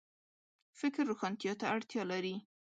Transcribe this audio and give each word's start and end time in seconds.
فکر 0.79 1.03
روښانتیا 1.09 1.53
ته 1.59 1.65
اړتیا 1.75 2.03
لري 2.11 2.35